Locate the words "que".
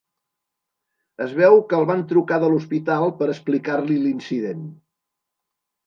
1.67-1.77